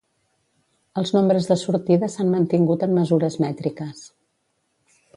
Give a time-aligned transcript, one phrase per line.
[1.01, 4.07] Els nombres de sortida s'han mantingut en mesures mètriques.